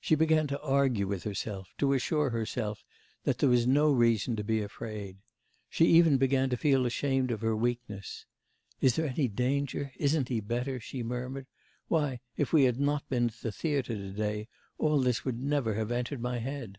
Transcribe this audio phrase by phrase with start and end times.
[0.00, 2.82] She began to argue with herself, to assure herself
[3.22, 5.18] that there was no reason to be afraid.
[5.70, 8.26] She even began to feel ashamed of her weakness.
[8.80, 9.92] 'Is there any danger?
[9.96, 11.46] isn't he better?' she murmured.
[11.86, 15.74] 'Why, if we had not been at the theatre to day, all this would never
[15.74, 16.78] have entered my head.